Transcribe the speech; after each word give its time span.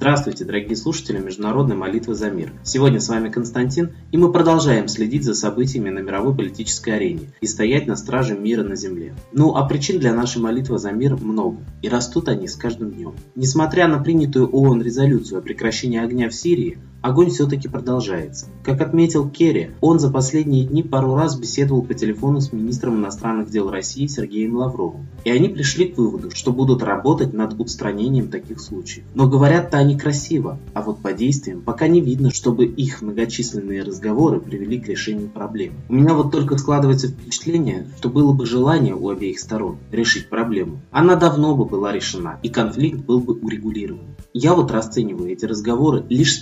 Здравствуйте, 0.00 0.46
дорогие 0.46 0.76
слушатели 0.76 1.18
Международной 1.18 1.76
молитвы 1.76 2.14
за 2.14 2.30
мир. 2.30 2.54
Сегодня 2.62 3.00
с 3.00 3.08
вами 3.10 3.28
Константин, 3.28 3.90
и 4.10 4.16
мы 4.16 4.32
продолжаем 4.32 4.88
следить 4.88 5.24
за 5.24 5.34
событиями 5.34 5.90
на 5.90 5.98
мировой 5.98 6.34
политической 6.34 6.96
арене 6.96 7.34
и 7.42 7.46
стоять 7.46 7.86
на 7.86 7.96
страже 7.96 8.34
мира 8.34 8.62
на 8.62 8.76
земле. 8.76 9.14
Ну, 9.30 9.56
а 9.56 9.66
причин 9.66 9.98
для 9.98 10.14
нашей 10.14 10.40
молитвы 10.40 10.78
за 10.78 10.90
мир 10.92 11.18
много, 11.18 11.58
и 11.82 11.90
растут 11.90 12.30
они 12.30 12.48
с 12.48 12.56
каждым 12.56 12.92
днем. 12.92 13.12
Несмотря 13.34 13.88
на 13.88 13.98
принятую 13.98 14.48
ООН 14.48 14.80
резолюцию 14.80 15.40
о 15.40 15.42
прекращении 15.42 16.02
огня 16.02 16.30
в 16.30 16.34
Сирии, 16.34 16.78
огонь 17.02 17.30
все-таки 17.30 17.68
продолжается. 17.68 18.46
Как 18.62 18.80
отметил 18.80 19.28
Керри, 19.28 19.70
он 19.80 19.98
за 19.98 20.10
последние 20.10 20.64
дни 20.64 20.82
пару 20.82 21.14
раз 21.14 21.38
беседовал 21.38 21.82
по 21.82 21.94
телефону 21.94 22.40
с 22.40 22.52
министром 22.52 22.96
иностранных 22.96 23.50
дел 23.50 23.70
России 23.70 24.06
Сергеем 24.06 24.56
Лавровым. 24.56 25.06
И 25.24 25.30
они 25.30 25.48
пришли 25.48 25.88
к 25.88 25.98
выводу, 25.98 26.30
что 26.32 26.52
будут 26.52 26.82
работать 26.82 27.32
над 27.32 27.58
устранением 27.58 28.28
таких 28.28 28.60
случаев. 28.60 29.04
Но 29.14 29.28
говорят-то 29.28 29.78
они 29.78 29.98
красиво, 29.98 30.58
а 30.74 30.82
вот 30.82 31.00
по 31.00 31.12
действиям 31.12 31.62
пока 31.62 31.88
не 31.88 32.00
видно, 32.00 32.30
чтобы 32.30 32.66
их 32.66 33.02
многочисленные 33.02 33.82
разговоры 33.82 34.40
привели 34.40 34.80
к 34.80 34.88
решению 34.88 35.28
проблемы. 35.28 35.76
У 35.88 35.94
меня 35.94 36.14
вот 36.14 36.32
только 36.32 36.58
складывается 36.58 37.08
впечатление, 37.08 37.86
что 37.98 38.08
было 38.08 38.32
бы 38.32 38.46
желание 38.46 38.94
у 38.94 39.08
обеих 39.08 39.38
сторон 39.40 39.78
решить 39.90 40.28
проблему. 40.28 40.80
Она 40.90 41.16
давно 41.16 41.54
бы 41.54 41.64
была 41.64 41.92
решена, 41.92 42.38
и 42.42 42.48
конфликт 42.48 43.00
был 43.00 43.20
бы 43.20 43.34
урегулирован. 43.34 44.10
Я 44.32 44.54
вот 44.54 44.70
расцениваю 44.70 45.30
эти 45.32 45.44
разговоры 45.44 46.04
лишь 46.08 46.34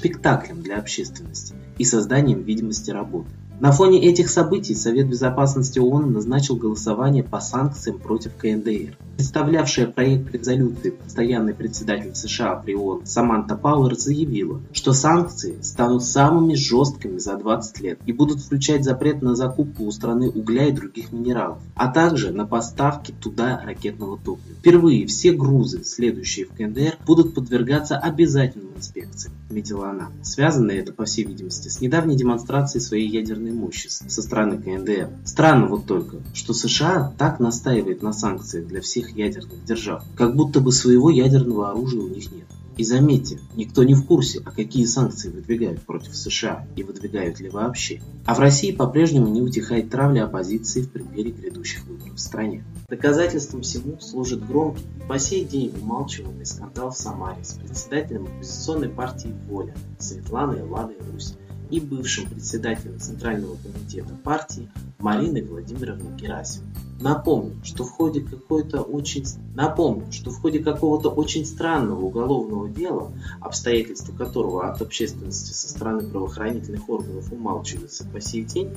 спектаклем 0.49 0.63
для 0.63 0.79
общественности 0.79 1.55
и 1.77 1.85
созданием 1.85 2.43
видимости 2.43 2.91
работы. 2.91 3.31
На 3.61 3.73
фоне 3.73 4.01
этих 4.07 4.31
событий 4.31 4.77
Совет 4.77 5.09
Безопасности 5.09 5.81
ООН 5.81 6.13
назначил 6.13 6.55
голосование 6.55 7.25
по 7.25 7.41
санкциям 7.41 7.99
против 7.99 8.37
КНДР. 8.37 8.97
Представлявшая 9.17 9.89
проект 9.89 10.33
резолюции 10.33 10.91
постоянный 10.91 11.55
председатель 11.55 12.15
США 12.15 12.55
при 12.55 12.77
ООН 12.77 13.05
Саманта 13.05 13.57
Пауэр 13.57 13.99
заявила, 13.99 14.61
что 14.71 14.93
санкции 14.93 15.61
станут 15.61 16.05
самыми 16.05 16.55
жесткими 16.55 17.19
за 17.19 17.37
20 17.37 17.81
лет 17.81 17.99
и 18.07 18.13
будут 18.13 18.39
включать 18.39 18.85
запрет 18.85 19.23
на 19.23 19.35
закупку 19.35 19.87
у 19.87 19.91
страны 19.91 20.31
угля 20.31 20.67
и 20.67 20.73
других 20.73 21.11
минералов, 21.11 21.59
а 21.75 21.89
также 21.89 22.31
на 22.31 22.47
поставки 22.47 23.11
туда 23.11 23.61
ракетного 23.65 24.19
топлива. 24.19 24.57
Впервые 24.61 25.05
все 25.09 25.33
грузы, 25.33 25.83
следующие 25.83 26.47
в 26.47 26.51
КНДР, 26.51 26.99
будут 27.05 27.35
подвергаться 27.35 27.99
обязательным 27.99 28.77
инспекциям, 28.77 29.35
отметила 29.49 29.91
она. 29.91 30.11
Связано 30.23 30.71
это, 30.71 30.93
по 30.93 31.07
всей 31.07 31.25
видимости, 31.25 31.67
с 31.67 31.81
недавней 31.81 32.17
демонстрацией 32.17 32.81
своей 32.81 33.09
ядерной 33.09 33.48
мощи 33.53 33.89
со 33.89 34.23
стороны 34.23 34.59
КНДР. 34.59 35.11
Странно 35.25 35.67
вот 35.67 35.87
только, 35.87 36.19
что 36.35 36.53
США 36.55 37.13
так 37.19 37.41
настаивает 37.41 38.03
на 38.03 38.13
санкциях 38.13 38.67
для 38.67 38.81
всех 38.81 39.17
ядерных 39.17 39.65
держав, 39.65 40.05
как 40.17 40.35
будто 40.35 40.61
бы 40.61 40.73
своего 40.73 41.11
ядерного 41.11 41.71
оружия 41.71 42.01
у 42.01 42.09
них 42.09 42.31
нет. 42.33 42.47
И 42.79 42.85
заметьте, 42.85 43.41
никто 43.57 43.83
не 43.83 43.95
в 43.95 44.07
курсе, 44.07 44.41
а 44.45 44.53
какие 44.53 44.85
санкции 44.85 45.31
выдвигают 45.31 45.83
против 45.83 46.17
США 46.17 46.65
и 46.77 46.85
выдвигают 46.85 47.41
ли 47.41 47.51
вообще. 47.51 48.01
А 48.25 48.37
в 48.37 48.39
России 48.39 48.71
по-прежнему 48.71 49.27
не 49.27 49.43
утихает 49.43 49.91
травля 49.91 50.27
оппозиции 50.27 50.83
в 50.83 50.91
преддверии 50.91 51.33
грядущих 51.33 51.85
выборов 51.87 52.15
в 52.15 52.21
стране. 52.21 52.63
Доказательством 52.89 53.63
всему 53.63 53.99
служит 53.99 54.47
громкий 54.47 54.85
и 54.97 55.09
по 55.09 55.19
сей 55.19 55.45
день 55.45 55.75
умалчиваемый 55.83 56.47
скандал 56.47 56.93
в 56.93 56.97
Самаре 56.97 57.43
с 57.43 57.55
председателем 57.55 58.27
оппозиционной 58.27 58.91
партии 58.91 59.35
«Воля» 59.49 59.75
Светланой 59.99 60.63
Ладой 60.63 60.99
Русь 61.13 61.35
и 61.71 61.81
бывшим 61.81 62.27
председателем 62.27 62.99
Центрального 63.01 63.57
комитета 63.57 64.15
партии 64.23 64.69
Мариной 64.99 65.43
Владимировной 65.43 66.17
Герасимовой. 66.17 66.73
Напомню, 67.01 67.55
что 67.63 67.85
в 67.85 67.93
ходе 67.93 68.21
какой-то 68.21 68.81
очень 68.81 69.25
напомню, 69.55 70.11
что 70.11 70.31
в 70.31 70.41
ходе 70.41 70.59
какого-то 70.59 71.11
очень 71.11 71.47
странного 71.47 72.01
уголовного 72.05 72.69
дела, 72.69 73.13
обстоятельства 73.41 74.13
которого 74.13 74.69
от 74.69 74.83
общественности 74.83 75.53
со 75.53 75.69
стороны 75.69 76.09
правоохранительных 76.09 76.89
органов 76.89 77.33
умалчиваются 77.33 78.05
по 78.05 78.21
сей 78.21 78.43
день, 78.43 78.75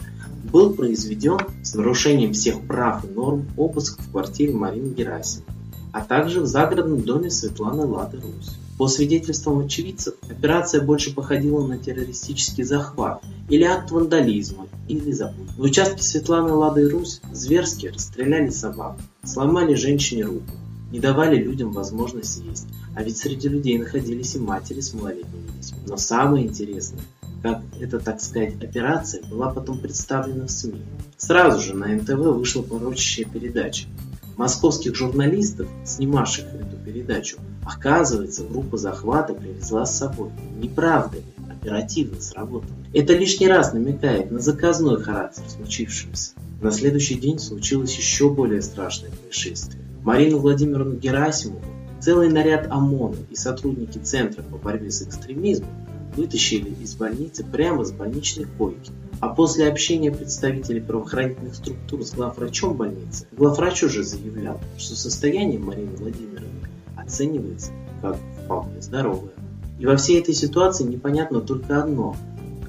был 0.51 0.73
произведен 0.73 1.39
с 1.63 1.73
нарушением 1.73 2.33
всех 2.33 2.61
прав 2.67 3.03
и 3.05 3.07
норм 3.07 3.47
обыск 3.57 3.99
в 3.99 4.11
квартире 4.11 4.53
Марины 4.53 4.93
Герасимовой, 4.93 5.55
а 5.91 6.01
также 6.01 6.41
в 6.41 6.45
загородном 6.45 7.01
доме 7.01 7.31
Светланы 7.31 7.87
Лады 7.87 8.19
Русь. 8.19 8.55
По 8.81 8.87
свидетельствам 8.87 9.59
очевидцев, 9.59 10.15
операция 10.27 10.81
больше 10.81 11.13
походила 11.13 11.67
на 11.67 11.77
террористический 11.77 12.63
захват 12.63 13.21
или 13.47 13.63
акт 13.63 13.91
вандализма, 13.91 14.67
или 14.87 15.11
забудь. 15.11 15.51
В 15.55 15.61
участке 15.61 16.01
Светланы 16.01 16.51
Лады 16.53 16.81
и 16.81 16.87
Русь 16.87 17.21
зверски 17.31 17.85
расстреляли 17.85 18.49
собак, 18.49 18.97
сломали 19.23 19.75
женщине 19.75 20.23
руку, 20.23 20.49
не 20.91 20.99
давали 20.99 21.35
людям 21.35 21.73
возможность 21.73 22.41
есть, 22.43 22.65
а 22.95 23.03
ведь 23.03 23.17
среди 23.17 23.49
людей 23.49 23.77
находились 23.77 24.33
и 24.33 24.39
матери 24.39 24.79
с 24.79 24.95
малолетними 24.95 25.45
детьми. 25.59 25.77
Но 25.85 25.97
самое 25.97 26.47
интересное, 26.47 27.03
как 27.43 27.61
эта, 27.79 27.99
так 27.99 28.19
сказать, 28.19 28.55
операция 28.63 29.21
была 29.25 29.53
потом 29.53 29.77
представлена 29.77 30.47
в 30.47 30.49
СМИ. 30.49 30.81
Сразу 31.17 31.61
же 31.61 31.75
на 31.75 31.85
НТВ 31.85 32.15
вышла 32.15 32.63
порочащая 32.63 33.25
передача. 33.25 33.85
Московских 34.41 34.95
журналистов, 34.95 35.67
снимавших 35.85 36.45
эту 36.55 36.75
передачу, 36.83 37.37
Оказывается, 37.63 38.43
группа 38.43 38.75
захвата 38.75 39.35
привезла 39.35 39.85
с 39.85 39.95
собой. 39.95 40.31
Неправда 40.59 41.17
ли? 41.17 41.23
Оперативно 41.47 42.19
сработало. 42.19 42.73
Это 42.91 43.13
лишний 43.13 43.47
раз 43.47 43.71
намекает 43.71 44.31
на 44.31 44.39
заказной 44.39 44.99
характер 44.99 45.43
случившегося. 45.47 46.31
На 46.59 46.71
следующий 46.71 47.19
день 47.19 47.37
случилось 47.37 47.95
еще 47.95 48.31
более 48.31 48.63
страшное 48.63 49.11
происшествие. 49.11 49.83
Марину 50.01 50.39
Владимировну 50.39 50.95
Герасимову, 50.95 51.61
целый 51.99 52.29
наряд 52.29 52.65
ОМОНа 52.71 53.17
и 53.29 53.35
сотрудники 53.35 53.99
Центра 53.99 54.41
по 54.41 54.57
борьбе 54.57 54.89
с 54.89 55.03
экстремизмом 55.03 55.69
вытащили 56.17 56.73
из 56.81 56.95
больницы 56.95 57.43
прямо 57.43 57.85
с 57.85 57.91
больничной 57.91 58.47
койки. 58.57 58.91
А 59.21 59.29
после 59.29 59.67
общения 59.67 60.11
представителей 60.11 60.81
правоохранительных 60.81 61.53
структур 61.53 62.03
с 62.03 62.11
главврачом 62.11 62.75
больницы, 62.75 63.27
главврач 63.31 63.83
уже 63.83 64.03
заявлял, 64.03 64.59
что 64.79 64.95
состояние 64.95 65.59
Марины 65.59 65.95
Владимировны 65.95 66.67
оценивается 66.97 67.71
как 68.01 68.17
вполне 68.43 68.81
здоровая. 68.81 69.33
И 69.77 69.85
во 69.85 69.95
всей 69.95 70.19
этой 70.19 70.33
ситуации 70.33 70.85
непонятно 70.85 71.39
только 71.39 71.83
одно. 71.83 72.17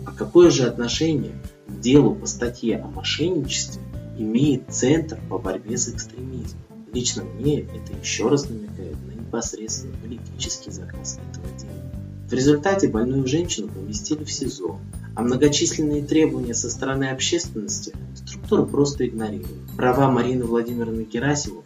А 0.05 0.13
какое 0.13 0.51
же 0.51 0.65
отношение 0.65 1.33
к 1.69 1.81
делу 1.81 2.15
по 2.15 2.27
статье 2.27 2.77
о 2.79 2.89
мошенничестве 2.89 3.81
имеет 4.19 4.65
Центр 4.71 5.19
по 5.31 5.39
борьбе 5.39 5.79
с 5.79 5.89
экстремизмом? 5.89 6.61
Лично 6.93 7.25
мне 7.25 7.61
это 7.61 7.99
еще 7.99 8.29
раз 8.29 8.51
намекает 8.51 8.97
на 9.07 9.13
непосредственно 9.13 9.95
политический 10.03 10.71
заказ 10.71 11.19
этого 11.31 11.49
дела. 11.59 12.02
В 12.33 12.35
результате 12.35 12.89
больную 12.89 13.27
женщину 13.27 13.69
поместили 13.69 14.25
в 14.25 14.33
СИЗО, 14.33 14.79
а 15.15 15.21
многочисленные 15.21 16.03
требования 16.03 16.55
со 16.55 16.71
стороны 16.71 17.11
общественности 17.11 17.93
структура 18.15 18.63
просто 18.63 19.07
игнорирует. 19.07 19.61
Права 19.77 20.11
Марины 20.11 20.47
Владимировны 20.47 21.03
Герасимовой 21.03 21.65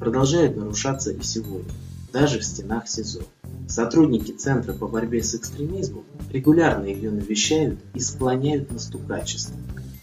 продолжают 0.00 0.56
нарушаться 0.56 1.10
и 1.10 1.22
сегодня 1.22 1.70
даже 2.10 2.38
в 2.38 2.44
стенах 2.46 2.88
СИЗО. 2.88 3.20
Сотрудники 3.68 4.32
Центра 4.32 4.72
по 4.72 4.88
борьбе 4.88 5.22
с 5.22 5.34
экстремизмом 5.34 6.04
регулярно 6.32 6.86
ее 6.86 7.10
навещают 7.10 7.78
и 7.92 8.00
склоняют 8.00 8.72
на 8.72 8.78
стукачество. 8.78 9.56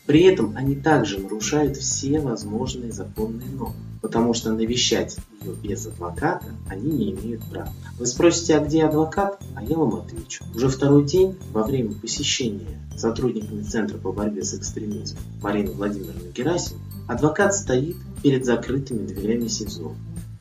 При 0.05 0.21
этом 0.23 0.55
они 0.55 0.75
также 0.75 1.19
нарушают 1.19 1.77
все 1.77 2.19
возможные 2.19 2.91
законные 2.91 3.49
нормы, 3.49 3.75
потому 4.01 4.33
что 4.33 4.53
навещать 4.53 5.17
ее 5.41 5.53
без 5.55 5.87
адвоката 5.87 6.45
они 6.69 6.91
не 6.91 7.11
имеют 7.11 7.43
права. 7.49 7.73
Вы 7.97 8.05
спросите, 8.05 8.55
а 8.55 8.63
где 8.63 8.85
адвокат? 8.85 9.41
А 9.55 9.63
я 9.63 9.75
вам 9.75 9.95
отвечу. 9.95 10.43
Уже 10.53 10.69
второй 10.69 11.05
день 11.05 11.35
во 11.51 11.63
время 11.63 11.93
посещения 11.93 12.79
сотрудниками 12.95 13.63
Центра 13.63 13.97
по 13.97 14.11
борьбе 14.11 14.43
с 14.43 14.53
экстремизмом 14.53 15.21
Марины 15.41 15.71
Владимировны 15.71 16.31
Герасимовой 16.33 16.85
адвокат 17.07 17.55
стоит 17.55 17.97
перед 18.21 18.45
закрытыми 18.45 19.05
дверями 19.05 19.47
СИЗО 19.47 19.93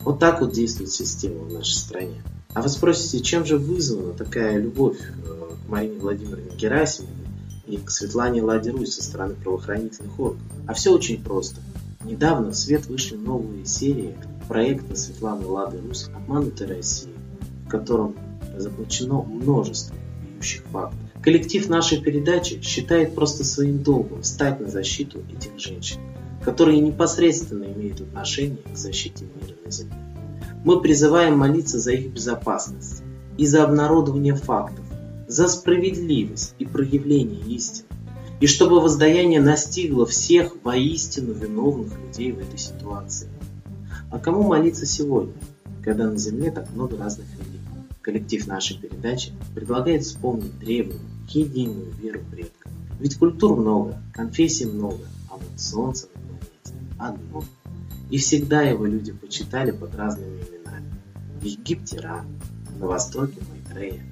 вот 0.04 0.18
так 0.18 0.40
вот 0.40 0.52
действует 0.52 0.92
система 0.92 1.44
в 1.44 1.52
нашей 1.52 1.74
стране. 1.74 2.22
А 2.52 2.62
вы 2.62 2.68
спросите, 2.68 3.24
чем 3.24 3.44
же 3.44 3.56
вызвана 3.56 4.12
такая 4.12 4.58
любовь 4.60 4.98
э, 5.00 5.50
к 5.66 5.68
Марине 5.68 5.98
Владимировне 5.98 6.50
Герасимовой 6.56 7.23
и 7.66 7.76
к 7.76 7.90
Светлане 7.90 8.42
Ладе 8.42 8.72
со 8.86 9.02
стороны 9.02 9.34
правоохранительных 9.34 10.18
органов? 10.18 10.46
А 10.66 10.74
все 10.74 10.92
очень 10.92 11.22
просто. 11.22 11.60
Недавно 12.04 12.50
в 12.50 12.56
свет 12.56 12.86
вышли 12.86 13.16
новые 13.16 13.64
серии 13.64 14.14
проекта 14.48 14.94
Светланы 14.94 15.46
Лады 15.46 15.80
Русь 15.80 16.08
«Обманутая 16.14 16.68
Россия», 16.68 17.14
в 17.66 17.68
котором 17.68 18.14
заключено 18.56 19.22
множество 19.22 19.96
бьющих 20.22 20.62
фактов. 20.70 21.00
Коллектив 21.22 21.68
нашей 21.70 22.02
передачи 22.02 22.60
считает 22.60 23.14
просто 23.14 23.44
своим 23.44 23.82
долгом 23.82 24.22
стать 24.22 24.60
на 24.60 24.68
защиту 24.68 25.22
этих 25.34 25.58
женщин, 25.58 26.00
которые 26.44 26.80
непосредственно 26.80 27.64
имеют 27.64 28.02
отношение 28.02 28.58
к 28.70 28.76
защите 28.76 29.24
мира 29.24 29.56
на 29.64 29.70
Земле. 29.70 29.96
Мы 30.64 30.80
призываем 30.80 31.38
молиться 31.38 31.78
за 31.78 31.92
их 31.92 32.12
безопасность 32.12 33.02
и 33.38 33.46
за 33.46 33.64
обнародование 33.64 34.34
фактов, 34.34 34.83
за 35.28 35.48
справедливость 35.48 36.54
и 36.58 36.64
проявление 36.64 37.40
истины, 37.54 37.88
и 38.40 38.46
чтобы 38.46 38.80
воздаяние 38.80 39.40
настигло 39.40 40.06
всех 40.06 40.56
воистину 40.62 41.32
виновных 41.32 41.92
людей 42.00 42.32
в 42.32 42.38
этой 42.38 42.58
ситуации. 42.58 43.28
А 44.10 44.18
кому 44.18 44.42
молиться 44.42 44.86
сегодня, 44.86 45.34
когда 45.82 46.10
на 46.10 46.18
Земле 46.18 46.50
так 46.50 46.70
много 46.72 46.96
разных 46.96 47.26
религий? 47.38 47.64
коллектив 48.04 48.46
нашей 48.46 48.78
передачи 48.78 49.32
предлагает 49.54 50.04
вспомнить 50.04 50.58
древнюю, 50.58 51.00
единую 51.28 51.90
веру 51.92 52.20
предков. 52.30 52.70
Ведь 53.00 53.16
культур 53.16 53.56
много, 53.56 54.00
конфессий 54.12 54.66
много, 54.66 55.04
а 55.30 55.36
вот 55.36 55.60
солнце 55.60 56.08
на 56.14 56.20
планете 56.20 56.74
одно. 56.98 57.44
И 58.10 58.18
всегда 58.18 58.62
его 58.62 58.84
люди 58.84 59.12
почитали 59.12 59.70
под 59.70 59.94
разными 59.96 60.36
именами. 60.36 60.94
В 61.40 61.44
Египте 61.44 61.98
Ра, 61.98 62.24
на 62.78 62.86
Востоке 62.86 63.40
Майтрея, 63.50 64.02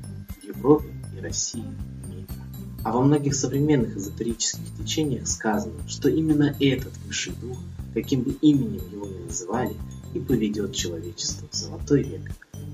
в 0.40 0.44
Европе 0.44 0.88
и 1.16 1.20
России 1.20 1.64
Митра. 2.08 2.42
А 2.84 2.92
во 2.92 3.02
многих 3.02 3.34
современных 3.34 3.96
эзотерических 3.96 4.76
течениях 4.78 5.28
сказано, 5.28 5.78
что 5.86 6.08
именно 6.08 6.56
этот 6.58 6.96
высший 7.06 7.34
дух, 7.40 7.58
каким 7.94 8.22
бы 8.22 8.32
именем 8.40 8.82
его 8.90 9.06
ни 9.06 9.24
называли, 9.24 9.76
и 10.14 10.18
поведет 10.18 10.74
человечество 10.74 11.46
в 11.50 11.54
золотой 11.54 12.02
век. 12.02 12.30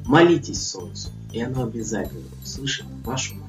Молитесь 0.06 0.62
солнцу, 0.62 1.10
и 1.32 1.40
оно 1.40 1.64
обязательно 1.64 2.24
услышит 2.42 2.86
вашу 3.04 3.34
молитву. 3.34 3.48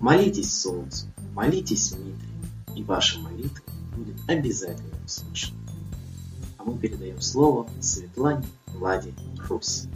Молитесь 0.00 0.54
солнцу, 0.54 1.06
молитесь 1.34 1.92
Митре, 1.92 2.28
и 2.76 2.82
ваша 2.82 3.18
молитва 3.20 3.64
будет 3.96 4.16
обязательно 4.28 4.94
услышана. 5.04 5.58
А 6.58 6.64
мы 6.64 6.78
передаем 6.78 7.20
слово 7.20 7.66
Светлане 7.80 8.44
Владе 8.74 9.14
Рус. 9.48 9.88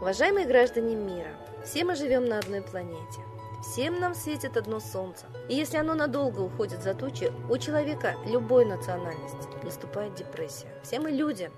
Уважаемые 0.00 0.46
граждане 0.46 0.94
мира, 0.94 1.28
все 1.62 1.84
мы 1.84 1.94
живем 1.94 2.24
на 2.24 2.38
одной 2.38 2.62
планете. 2.62 3.20
Всем 3.62 4.00
нам 4.00 4.14
светит 4.14 4.56
одно 4.56 4.80
солнце. 4.80 5.26
И 5.50 5.54
если 5.54 5.76
оно 5.76 5.92
надолго 5.92 6.40
уходит 6.40 6.82
за 6.82 6.94
тучи, 6.94 7.30
у 7.50 7.58
человека 7.58 8.14
любой 8.24 8.64
национальности 8.64 9.62
наступает 9.62 10.14
депрессия. 10.14 10.68
Все 10.82 11.00
мы 11.00 11.10
люди, 11.10 11.50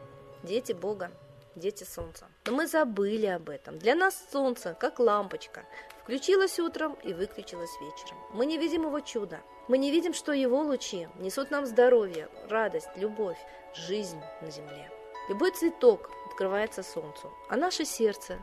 дети 0.42 0.72
Бога, 0.72 1.12
дети 1.54 1.84
солнца. 1.84 2.26
Но 2.46 2.52
мы 2.52 2.66
забыли 2.66 3.26
об 3.26 3.48
этом. 3.48 3.78
Для 3.78 3.94
нас 3.94 4.20
солнце, 4.32 4.74
как 4.74 4.98
лампочка, 4.98 5.62
включилось 6.02 6.58
утром 6.58 6.94
и 7.04 7.12
выключилось 7.12 7.70
вечером. 7.80 8.18
Мы 8.34 8.46
не 8.46 8.58
видим 8.58 8.82
его 8.82 8.98
чуда. 8.98 9.38
Мы 9.68 9.78
не 9.78 9.92
видим, 9.92 10.14
что 10.14 10.32
его 10.32 10.62
лучи 10.62 11.06
несут 11.20 11.52
нам 11.52 11.64
здоровье, 11.64 12.28
радость, 12.50 12.88
любовь, 12.96 13.38
жизнь 13.86 14.18
на 14.40 14.50
земле. 14.50 14.90
Любой 15.28 15.52
цветок 15.52 16.10
открывается 16.42 16.82
солнцу, 16.82 17.30
а 17.48 17.56
наше 17.56 17.84
сердце 17.84 18.36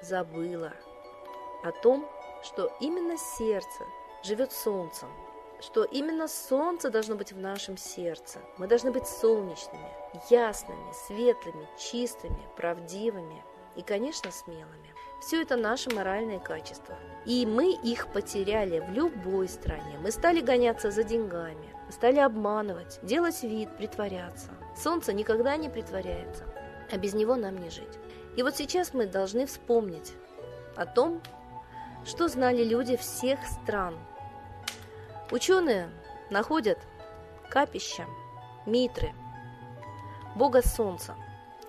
забыло 0.00 0.72
о 1.64 1.72
том, 1.72 2.08
что 2.44 2.70
именно 2.80 3.16
сердце 3.18 3.84
живет 4.22 4.52
солнцем, 4.52 5.08
что 5.60 5.82
именно 5.82 6.28
солнце 6.28 6.90
должно 6.90 7.16
быть 7.16 7.32
в 7.32 7.38
нашем 7.38 7.76
сердце. 7.76 8.38
Мы 8.56 8.68
должны 8.68 8.92
быть 8.92 9.08
солнечными, 9.08 9.90
ясными, 10.30 10.92
светлыми, 11.06 11.68
чистыми, 11.76 12.38
правдивыми 12.56 13.42
и, 13.74 13.82
конечно, 13.82 14.30
смелыми. 14.30 14.94
Все 15.20 15.42
это 15.42 15.56
наши 15.56 15.92
моральные 15.92 16.38
качества. 16.38 16.96
И 17.26 17.46
мы 17.46 17.72
их 17.72 18.12
потеряли 18.12 18.78
в 18.78 18.90
любой 18.90 19.48
стране. 19.48 19.98
Мы 20.00 20.12
стали 20.12 20.40
гоняться 20.40 20.92
за 20.92 21.02
деньгами, 21.02 21.74
стали 21.90 22.20
обманывать, 22.20 23.00
делать 23.02 23.42
вид, 23.42 23.76
притворяться. 23.76 24.50
Солнце 24.76 25.12
никогда 25.12 25.56
не 25.56 25.68
притворяется, 25.68 26.44
а 26.94 26.96
без 26.96 27.12
него 27.12 27.34
нам 27.34 27.58
не 27.58 27.70
жить. 27.70 27.98
И 28.36 28.42
вот 28.44 28.56
сейчас 28.56 28.94
мы 28.94 29.06
должны 29.06 29.46
вспомнить 29.46 30.12
о 30.76 30.86
том, 30.86 31.20
что 32.04 32.28
знали 32.28 32.62
люди 32.62 32.96
всех 32.96 33.40
стран. 33.46 33.98
Ученые 35.32 35.90
находят 36.30 36.78
капища, 37.50 38.06
митры, 38.64 39.12
бога 40.36 40.62
солнца. 40.62 41.16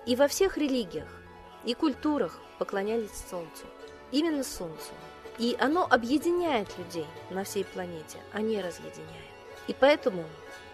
И 0.06 0.14
во 0.14 0.28
всех 0.28 0.56
религиях 0.56 1.20
и 1.64 1.74
культурах 1.74 2.40
поклонялись 2.60 3.10
солнцу. 3.28 3.66
Именно 4.12 4.44
солнцу. 4.44 4.92
И 5.38 5.56
оно 5.58 5.84
объединяет 5.90 6.68
людей 6.78 7.06
на 7.30 7.42
всей 7.42 7.64
планете, 7.64 8.18
а 8.32 8.40
не 8.40 8.62
разъединяет. 8.62 9.34
И 9.66 9.74
поэтому 9.74 10.24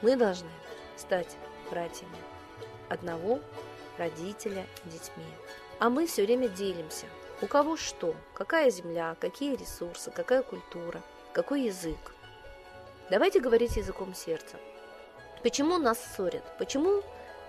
мы 0.02 0.14
должны 0.14 0.50
стать 0.98 1.38
братьями 1.70 2.18
одного 2.90 3.40
родителя 3.98 4.66
детьми. 4.84 5.24
А 5.78 5.90
мы 5.90 6.06
все 6.06 6.24
время 6.24 6.48
делимся. 6.48 7.06
У 7.40 7.46
кого 7.46 7.76
что, 7.76 8.14
какая 8.34 8.70
земля, 8.70 9.16
какие 9.18 9.56
ресурсы, 9.56 10.10
какая 10.10 10.42
культура, 10.42 11.02
какой 11.32 11.62
язык. 11.62 12.14
Давайте 13.10 13.40
говорить 13.40 13.76
языком 13.76 14.14
сердца. 14.14 14.56
Почему 15.42 15.78
нас 15.78 15.98
ссорят? 15.98 16.44
Почему 16.58 17.02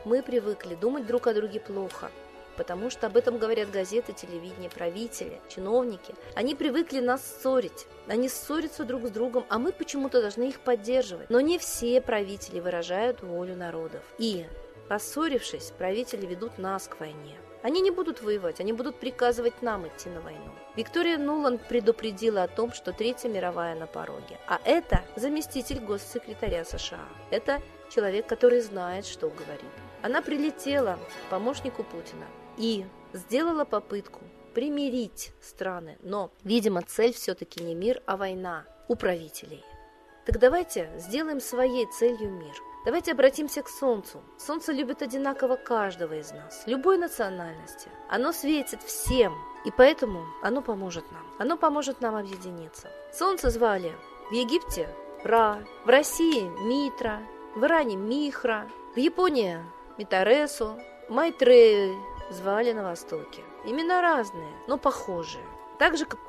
мы 0.04 0.24
привыкли 0.24 0.74
думать 0.74 1.06
друг 1.06 1.28
о 1.28 1.34
друге 1.34 1.60
плохо? 1.60 2.10
Потому 2.57 2.90
что 2.90 3.07
об 3.07 3.18
этом 3.18 3.38
говорят 3.38 3.72
газеты, 3.72 4.13
телевидение, 4.13 4.69
правители, 4.69 5.40
чиновники. 5.50 6.13
Они 6.36 6.56
привыкли 6.56 7.00
нас 7.00 7.22
ссорить. 7.24 7.88
Они 8.07 8.30
ссорятся 8.30 8.84
друг 8.84 9.07
с 9.07 9.12
другом, 9.12 9.45
а 9.50 9.57
мы 9.57 9.72
почему-то 9.72 10.22
должны 10.22 10.50
их 10.50 10.60
поддерживать. 10.60 11.30
Но 11.30 11.40
не 11.40 11.57
все 11.57 12.01
правители 12.01 12.60
выражают 12.60 13.22
волю 13.22 13.56
народов. 13.56 14.01
И, 14.18 14.45
поссорившись, 14.88 15.71
правители 15.77 16.25
ведут 16.25 16.57
нас 16.57 16.88
к 16.88 17.00
войне. 17.00 17.38
Они 17.63 17.80
не 17.80 17.91
будут 17.91 18.21
воевать, 18.21 18.59
они 18.59 18.74
будут 18.74 19.00
приказывать 19.00 19.62
нам 19.62 19.88
идти 19.88 20.09
на 20.09 20.19
войну. 20.19 20.51
Виктория 20.75 21.18
Нуланд 21.18 21.62
предупредила 21.68 22.44
о 22.44 22.47
том, 22.50 22.74
что 22.74 22.91
Третья 22.91 23.30
мировая 23.30 23.75
на 23.75 23.88
пороге. 23.88 24.38
А 24.47 24.59
это 24.65 25.01
заместитель 25.15 25.80
госсекретаря 25.80 26.66
США. 26.66 27.07
Это 27.31 27.61
человек, 27.90 28.28
который 28.28 28.59
знает, 28.59 29.06
что 29.06 29.30
говорит. 29.30 29.71
Она 30.02 30.21
прилетела 30.21 30.97
к 30.97 31.30
помощнику 31.30 31.83
Путина 31.83 32.25
и 32.57 32.85
сделала 33.13 33.63
попытку 33.63 34.19
примирить 34.54 35.31
страны. 35.42 35.97
Но, 36.02 36.31
видимо, 36.44 36.81
цель 36.81 37.13
все-таки 37.13 37.63
не 37.63 37.75
мир, 37.75 38.02
а 38.06 38.18
война 38.18 38.66
у 38.90 38.95
правителей. 38.95 39.63
Так 40.25 40.40
давайте 40.40 40.90
сделаем 40.97 41.40
своей 41.40 41.85
целью 41.87 42.30
мир. 42.30 42.54
Давайте 42.85 43.13
обратимся 43.13 43.61
к 43.61 43.69
Солнцу. 43.69 44.21
Солнце 44.37 44.73
любит 44.73 45.02
одинаково 45.02 45.56
каждого 45.56 46.19
из 46.19 46.31
нас, 46.31 46.63
любой 46.66 46.97
национальности. 46.97 47.87
Оно 48.09 48.33
светит 48.33 48.83
всем, 48.83 49.33
и 49.63 49.71
поэтому 49.71 50.25
оно 50.42 50.61
поможет 50.61 51.09
нам. 51.11 51.25
Оно 51.40 51.56
поможет 51.56 52.02
нам 52.02 52.16
объединиться. 52.16 52.90
Солнце 53.13 53.49
звали 53.49 53.94
в 54.30 54.33
Египте 54.33 54.90
Ра, 55.23 55.63
в 55.85 55.90
России 55.90 56.42
Митра, 56.68 57.21
в 57.56 57.63
Иране 57.63 57.95
Михра, 57.95 58.68
в 58.94 58.97
Японии 58.97 59.59
Митаресу, 59.97 60.78
Майтрею 61.07 61.95
звали 62.31 62.73
на 62.73 62.83
Востоке. 62.83 63.44
Имена 63.66 64.02
разные, 64.02 64.52
но 64.68 64.78
похожие. 64.78 65.45
Так 65.80 65.97
же, 65.97 66.06
как 66.06 66.19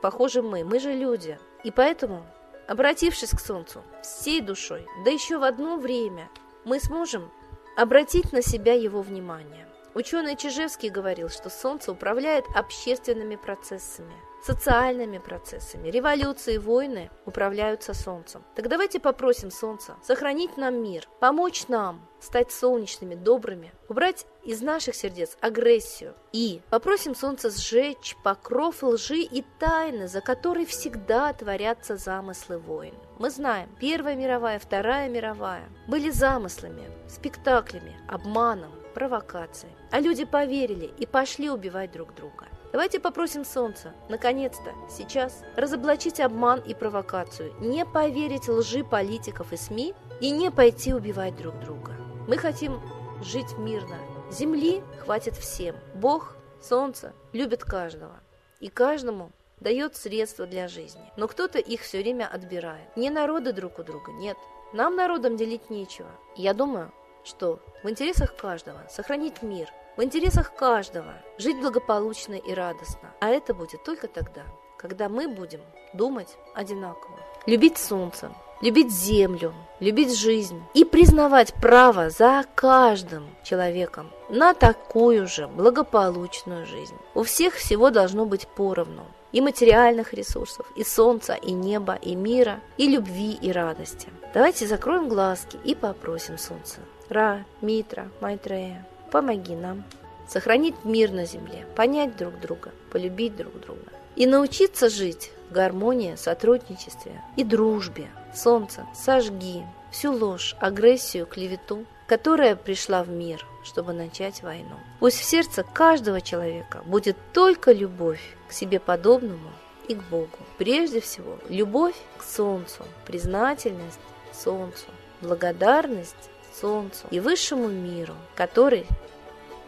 похожи 0.00 0.42
мы, 0.42 0.62
мы 0.62 0.78
же 0.78 0.92
люди. 0.92 1.38
И 1.64 1.70
поэтому, 1.70 2.26
обратившись 2.66 3.30
к 3.30 3.40
Солнцу 3.40 3.82
всей 4.02 4.40
душой, 4.40 4.86
да 5.04 5.10
еще 5.10 5.38
в 5.38 5.44
одно 5.44 5.76
время, 5.76 6.28
мы 6.64 6.80
сможем 6.80 7.30
обратить 7.76 8.32
на 8.32 8.42
себя 8.42 8.74
его 8.74 9.02
внимание. 9.02 9.66
Ученый 9.94 10.36
Чижевский 10.36 10.88
говорил, 10.88 11.28
что 11.28 11.50
Солнце 11.50 11.92
управляет 11.92 12.44
общественными 12.54 13.36
процессами– 13.36 14.14
социальными 14.42 15.18
процессами. 15.18 15.88
Революции, 15.88 16.58
войны 16.58 17.10
управляются 17.26 17.94
Солнцем. 17.94 18.42
Так 18.54 18.68
давайте 18.68 18.98
попросим 19.00 19.50
Солнца 19.50 19.96
сохранить 20.02 20.56
нам 20.56 20.82
мир, 20.82 21.08
помочь 21.20 21.68
нам 21.68 22.06
стать 22.20 22.50
солнечными, 22.50 23.14
добрыми, 23.14 23.72
убрать 23.88 24.26
из 24.44 24.60
наших 24.60 24.94
сердец 24.94 25.36
агрессию. 25.40 26.14
И 26.32 26.60
попросим 26.70 27.14
Солнце 27.14 27.50
сжечь 27.50 28.16
покров 28.24 28.82
лжи 28.82 29.20
и 29.20 29.44
тайны, 29.58 30.08
за 30.08 30.20
которой 30.20 30.66
всегда 30.66 31.32
творятся 31.32 31.96
замыслы 31.96 32.58
войн. 32.58 32.94
Мы 33.18 33.30
знаем, 33.30 33.68
Первая 33.80 34.16
мировая, 34.16 34.58
Вторая 34.58 35.08
мировая 35.08 35.68
были 35.86 36.10
замыслами, 36.10 36.90
спектаклями, 37.08 37.96
обманом, 38.08 38.72
провокацией. 38.92 39.72
А 39.90 40.00
люди 40.00 40.24
поверили 40.24 40.92
и 40.98 41.06
пошли 41.06 41.50
убивать 41.50 41.92
друг 41.92 42.14
друга. 42.14 42.46
Давайте 42.72 43.00
попросим 43.00 43.44
Солнца, 43.44 43.92
наконец-то, 44.08 44.72
сейчас, 44.88 45.42
разоблачить 45.56 46.20
обман 46.20 46.60
и 46.60 46.72
провокацию, 46.74 47.52
не 47.60 47.84
поверить 47.84 48.48
лжи 48.48 48.82
политиков 48.82 49.52
и 49.52 49.56
СМИ 49.56 49.94
и 50.20 50.30
не 50.30 50.50
пойти 50.50 50.94
убивать 50.94 51.36
друг 51.36 51.58
друга. 51.60 51.92
Мы 52.26 52.38
хотим 52.38 52.80
жить 53.22 53.58
мирно. 53.58 53.98
Земли 54.30 54.82
хватит 55.04 55.36
всем. 55.36 55.76
Бог, 55.94 56.36
Солнце 56.62 57.12
любит 57.32 57.62
каждого. 57.62 58.20
И 58.60 58.68
каждому 58.68 59.32
дает 59.60 59.96
средства 59.96 60.46
для 60.46 60.68
жизни, 60.68 61.12
но 61.16 61.28
кто-то 61.28 61.58
их 61.58 61.82
все 61.82 61.98
время 61.98 62.26
отбирает. 62.26 62.96
Не 62.96 63.10
народы 63.10 63.52
друг 63.52 63.78
у 63.78 63.82
друга, 63.82 64.12
нет. 64.12 64.36
Нам 64.72 64.96
народам 64.96 65.36
делить 65.36 65.68
нечего. 65.68 66.08
Я 66.36 66.54
думаю, 66.54 66.92
что 67.24 67.60
в 67.82 67.90
интересах 67.90 68.36
каждого 68.36 68.80
сохранить 68.88 69.42
мир, 69.42 69.68
в 69.96 70.02
интересах 70.02 70.54
каждого 70.54 71.14
жить 71.38 71.60
благополучно 71.60 72.34
и 72.34 72.54
радостно. 72.54 73.10
А 73.20 73.28
это 73.28 73.54
будет 73.54 73.84
только 73.84 74.08
тогда, 74.08 74.42
когда 74.78 75.08
мы 75.08 75.28
будем 75.28 75.60
думать 75.92 76.36
одинаково. 76.54 77.18
Любить 77.46 77.78
солнце, 77.78 78.30
любить 78.62 78.92
землю, 78.92 79.52
любить 79.80 80.16
жизнь 80.16 80.62
и 80.72 80.84
признавать 80.84 81.52
право 81.54 82.08
за 82.08 82.44
каждым 82.54 83.28
человеком 83.42 84.10
на 84.30 84.54
такую 84.54 85.26
же 85.26 85.48
благополучную 85.48 86.64
жизнь. 86.64 86.96
У 87.14 87.22
всех 87.24 87.54
всего 87.54 87.90
должно 87.90 88.24
быть 88.24 88.46
поровну. 88.46 89.04
И 89.32 89.40
материальных 89.40 90.12
ресурсов, 90.14 90.66
и 90.76 90.84
солнца, 90.84 91.34
и 91.34 91.52
неба, 91.52 91.94
и 91.94 92.14
мира, 92.14 92.60
и 92.76 92.88
любви, 92.88 93.32
и 93.40 93.50
радости. 93.50 94.08
Давайте 94.34 94.66
закроем 94.66 95.08
глазки 95.08 95.58
и 95.64 95.74
попросим 95.74 96.38
солнце. 96.38 96.80
Ра, 97.08 97.44
Митра, 97.60 98.08
Майтрея, 98.20 98.86
помоги 99.10 99.54
нам 99.54 99.84
сохранить 100.28 100.84
мир 100.84 101.12
на 101.12 101.26
земле, 101.26 101.66
понять 101.76 102.16
друг 102.16 102.40
друга, 102.40 102.70
полюбить 102.90 103.36
друг 103.36 103.58
друга 103.60 103.92
и 104.16 104.26
научиться 104.26 104.88
жить 104.88 105.30
в 105.50 105.52
гармонии, 105.52 106.16
сотрудничестве 106.16 107.22
и 107.36 107.44
дружбе. 107.44 108.08
Солнце, 108.34 108.86
сожги 108.94 109.62
всю 109.90 110.12
ложь, 110.12 110.56
агрессию, 110.60 111.26
клевету, 111.26 111.84
которая 112.06 112.56
пришла 112.56 113.02
в 113.02 113.10
мир, 113.10 113.46
чтобы 113.64 113.92
начать 113.92 114.42
войну. 114.42 114.76
Пусть 115.00 115.18
в 115.18 115.24
сердце 115.24 115.62
каждого 115.62 116.20
человека 116.20 116.82
будет 116.84 117.16
только 117.32 117.72
любовь 117.72 118.36
к 118.48 118.52
себе 118.52 118.80
подобному 118.80 119.50
и 119.88 119.94
к 119.94 120.02
Богу. 120.04 120.38
Прежде 120.58 121.00
всего, 121.00 121.38
любовь 121.48 121.96
к 122.18 122.22
Солнцу, 122.22 122.84
признательность 123.06 123.98
Солнцу, 124.32 124.86
благодарность 125.20 126.30
Солнцу 126.60 127.06
и 127.10 127.20
высшему 127.20 127.68
миру, 127.68 128.14
который 128.34 128.86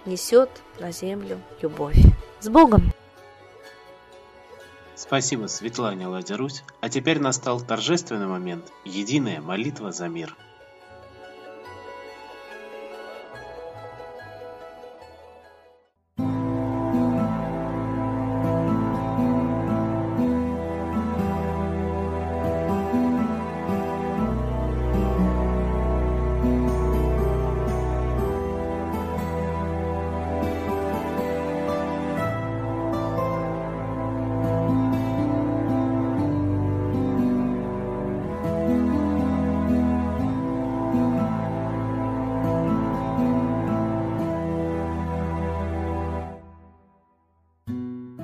несет 0.06 0.50
на 0.78 0.92
землю 0.92 1.40
любовь. 1.62 1.96
С 2.40 2.48
Богом! 2.48 2.92
Спасибо 4.96 5.48
Светлане 5.48 6.06
Ладярусь. 6.06 6.62
А 6.80 6.88
теперь 6.88 7.18
настал 7.18 7.60
торжественный 7.60 8.26
момент– 8.26 8.72
единая 8.84 9.40
молитва 9.40 9.92
за 9.92 10.08
мир. 10.08 10.36